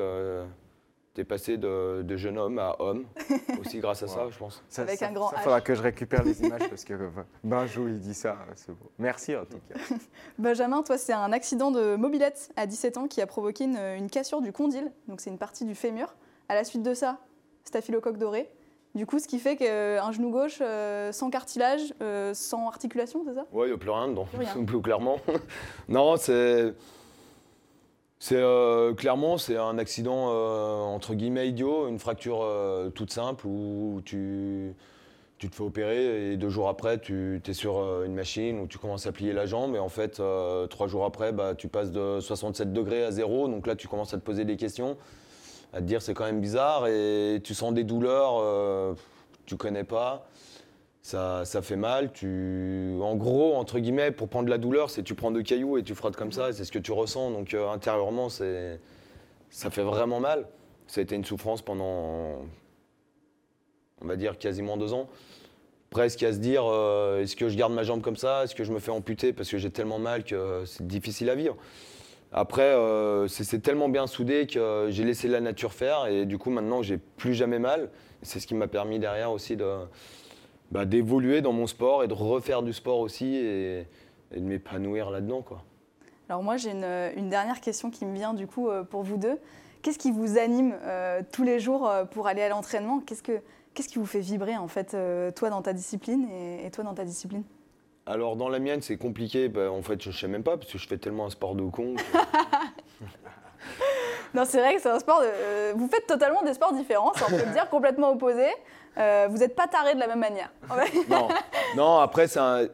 [1.17, 3.05] euh, tu es passé de, de, jeune homme à homme,
[3.61, 4.63] aussi grâce à ça, je pense.
[4.69, 6.95] Ça, Avec un grand Il faudra que je récupère les images parce que
[7.43, 8.91] Benjou, il dit ça, c'est beau.
[8.99, 9.79] Merci en tout cas.
[10.39, 14.41] Benjamin, toi, c'est un accident de mobilette à 17 ans qui a provoqué une, cassure
[14.41, 16.15] du condyle, donc c'est une partie du fémur.
[16.49, 17.19] À la suite de ça,
[17.65, 18.49] staphylocoque doré.
[18.95, 23.35] Du coup, ce qui fait qu'un genou gauche euh, sans cartilage, euh, sans articulation, c'est
[23.35, 23.45] ça?
[23.53, 24.27] Oui, il n'y a plus rien dedans,
[24.67, 25.19] plus clairement.
[25.89, 26.73] non, c'est
[28.19, 33.47] c'est euh, clairement c'est un accident euh, entre guillemets idiot, une fracture euh, toute simple
[33.47, 34.75] où tu,
[35.39, 39.07] te fais opérer et deux jours après tu es sur une machine où tu commences
[39.07, 40.21] à plier la jambe et en fait
[40.71, 43.47] trois jours après bah, tu passes de 67 degrés à zéro.
[43.47, 44.97] Donc là tu commences à te poser des questions,
[45.75, 48.97] à te dire c'est quand même bizarre et tu sens des douleurs
[49.45, 50.27] tu connais pas
[51.07, 52.11] ça, fait mal.
[52.13, 55.79] Tu, en gros, entre guillemets, pour prendre de la douleur, c'est tu prends deux cailloux
[55.79, 57.31] et tu frottes comme ça, c'est ce que tu ressens.
[57.31, 60.47] Donc euh, intérieurement, ça fait vraiment mal.
[60.89, 62.45] Ça a été une souffrance pendant,
[64.03, 65.09] on va dire, quasiment deux ans.
[65.91, 68.43] Presque à se dire, euh, est-ce que je garde ma jambe comme ça?
[68.43, 71.37] Est-ce que je me fais amputer parce que j'ai tellement mal que c'est difficile à
[71.37, 71.57] vivre?
[72.33, 76.51] Après, euh, c'est tellement bien soudé que j'ai laissé la nature faire et du coup
[76.51, 77.91] maintenant j'ai plus jamais mal.
[78.23, 79.65] C'est ce qui m'a permis derrière aussi de,
[80.71, 83.87] bah, d'évoluer dans mon sport et de refaire du sport aussi et,
[84.33, 85.43] de m'épanouir là-dedans.
[85.43, 85.63] Quoi.
[86.29, 89.39] Alors moi j'ai une, dernière question qui me vient du coup euh, pour vous deux.
[89.83, 93.01] Qu'est-ce qui vous anime euh, tous les jours euh, pour aller à l'entraînement?
[93.01, 93.41] Qu'est-ce, que,
[93.75, 94.97] qu'est-ce qui vous fait vibrer en fait,
[95.37, 96.29] toi dans ta discipline
[96.65, 97.45] et, toi dans ta discipline?
[98.07, 100.73] Alors dans la mienne c'est compliqué, bah, en fait je ne sais même pas parce
[100.73, 101.95] que je fais tellement un sport de con.
[104.37, 105.21] non, c'est vrai que c'est un sport.
[105.21, 105.73] De...
[105.77, 108.53] vous faites totalement des sports différents, ça on peut le dire, complètement opposés.
[108.97, 110.53] vous n'êtes pas tarés de la même manière.
[111.11, 111.29] non,
[111.77, 112.67] non, après, c'est un,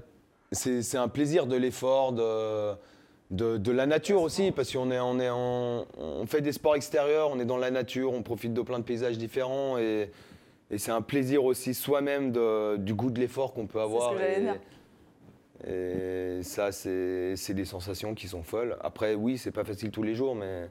[0.53, 2.77] c'est, un plaisir de l'effort, de,
[3.31, 7.41] de, la nature aussi, parce qu'on est, on est on fait des sports extérieurs, on
[7.41, 10.11] est dans la nature, on profite de plein de paysages différents et,
[10.73, 12.33] et c'est un plaisir aussi soi-même
[12.79, 14.15] du goût de l'effort qu'on peut avoir.
[15.67, 18.77] et, ça, c'est, des sensations qui sont folles.
[18.83, 20.69] Après, oui, c'est pas facile tous les jours, mais,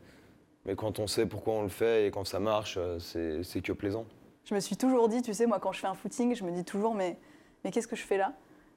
[0.66, 3.74] mais quand on sait pourquoi on le fait et quand ça marche, c'est, c'est que
[3.74, 4.06] plaisant.
[4.46, 6.52] Je me suis toujours dit, tu sais, moi, quand je fais un footing, je me
[6.52, 7.18] dis toujours, mais,
[7.64, 8.34] mais qu'est-ce que je fais là?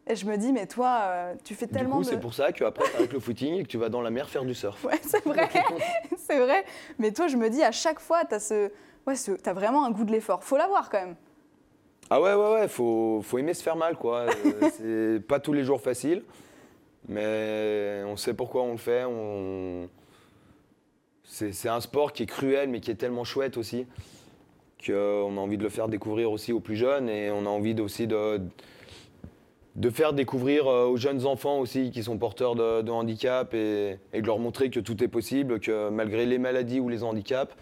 [0.07, 1.99] Et je me dis, mais toi, euh, tu fais tellement.
[2.01, 4.29] Du coup, c'est pour ça qu'après, avec le footing, que tu vas dans la mer
[4.29, 4.85] faire du surf.
[4.85, 5.49] Ouais, c'est vrai.
[6.19, 6.65] c'est vrai.
[6.99, 8.71] Mais toi, je me dis, à chaque fois, tu as, ce...
[9.07, 9.33] ouais, ce...
[9.49, 10.45] as vraiment un goût de l'effort.
[10.45, 11.17] Faut l'avoir quand même.
[12.11, 12.69] Ah ouais, ouais, ouais.
[12.69, 14.27] Faut, faut aimer se faire mal, quoi.
[14.27, 14.69] Euh,
[15.19, 16.23] c'est pas tous les jours facile.
[17.09, 19.05] Mais on sait pourquoi on le fait.
[19.05, 19.89] On...
[21.25, 23.87] C'est un sport qui est cruel, mais qui est tellement chouette aussi.
[24.87, 27.09] Qu'on a envie de le faire découvrir aussi aux plus jeunes.
[27.09, 28.41] Et on a envie aussi de
[29.91, 34.39] faire découvrir euh, aux jeunes enfants aussi qui sont porteurs de, handicap et, de leur
[34.39, 37.55] montrer que tout est possible, que malgré les maladies ou les handicaps,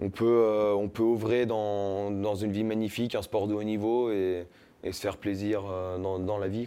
[0.00, 4.46] on peut, euh, œuvrer dans, une vie magnifique, un sport de haut niveau et,
[4.84, 6.64] se faire plaisir euh, dans, la vie.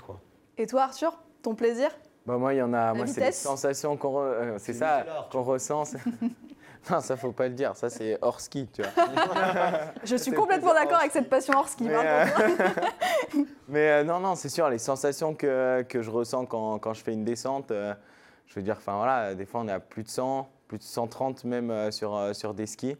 [0.58, 1.90] Et toi Arthur, ton plaisir?
[2.26, 2.94] Bah moi, il y en a.
[2.94, 5.84] moi, c'est les sensations qu'on c'est ça qu'on ressent.
[6.90, 7.76] Non, ça faut pas le dire.
[7.76, 8.92] Ça c'est hors ski, tu vois.
[10.04, 11.84] je suis complètement d'accord avec cette passion hors ski.
[11.84, 12.26] Mais, euh,
[13.76, 14.70] euh, non, non, c'est sûr.
[14.70, 17.94] Les sensations que, que je ressens quand, quand, je fais une descente, euh,
[18.48, 20.84] je veux dire, enfin voilà, des fois on est à plus de 100, plus de
[20.84, 22.98] 130 même sur, sur des skis.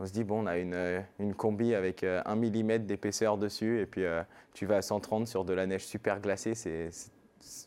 [0.00, 3.86] On se dit, bon, on a une, une combi avec 1 mm d'épaisseur dessus, et
[3.86, 4.02] puis
[4.54, 6.90] tu vas à 130 sur de la neige super glacée, c'est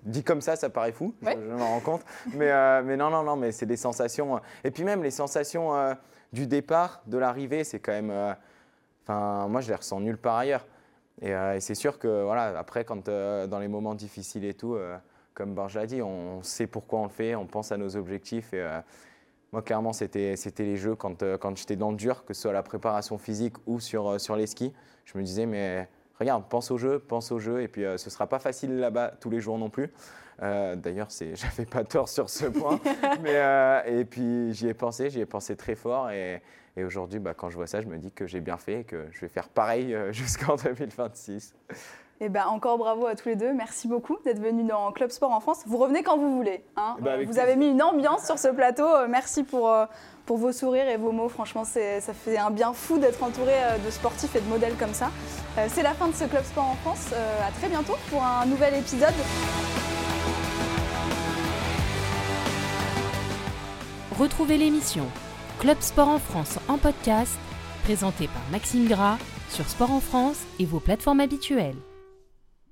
[0.04, 2.02] Dit comme ça, ça paraît fou, je, me rends compte.
[2.34, 4.36] Mais, euh, mais non, non, non, mais c'est des sensations.
[4.36, 5.94] Euh, et puis même les sensations euh,
[6.32, 8.36] du départ, de l'arrivée, c'est quand même.
[9.04, 10.66] Enfin, moi, je les ressens nulle part ailleurs.
[11.22, 14.78] Et, c'est sûr que, voilà, après, quand dans les moments difficiles et tout,
[15.34, 18.54] comme Borja l'a dit, on sait pourquoi on le fait, on pense à nos objectifs.
[18.54, 18.66] Et
[19.52, 22.64] moi, clairement, c'était les jeux quand, quand j'étais dans le dur, que ce soit la
[22.64, 24.74] préparation physique ou sur, sur les skis.
[25.06, 25.88] Je me disais, mais
[26.20, 28.78] regarde, pense au jeu, pense au jeu, et puis euh, ce ne sera pas facile
[28.78, 29.92] là-bas tous les jours non plus.
[30.42, 32.80] Euh, D'ailleurs, j'avais pas tort sur ce point.
[33.22, 36.10] mais, euh, et puis j'y ai pensé, j'y ai pensé très fort.
[36.12, 36.42] Et,
[36.76, 38.84] et aujourd'hui, bah, quand je vois ça, je me dis que j'ai bien fait et
[38.84, 41.54] que je vais faire pareil euh, jusqu'en 2026.
[42.22, 43.54] Et eh ben, encore bravo à tous les deux.
[43.54, 45.64] Merci beaucoup d'être venus dans Club Sport en France.
[45.66, 46.64] Vous revenez quand vous voulez.
[46.78, 46.96] Hein.
[47.00, 48.88] Eh ben, vous avez mis une ambiance sur ce plateau.
[49.10, 49.74] Merci pour,
[50.26, 51.28] pour vos sourires et vos mots.
[51.28, 55.10] Franchement, ça fait un bien fou d'être entouré de sportifs et de modèles comme ça.
[55.58, 57.10] Euh, c'est la fin de ce Club Sport en France.
[57.14, 59.14] Euh, à très bientôt pour un nouvel épisode.
[64.18, 65.06] Retrouvez l'émission
[65.60, 67.38] Club Sport en France en podcast,
[67.84, 69.18] présentée par Maxime Gras
[69.50, 71.76] sur Sport en France et vos plateformes habituelles.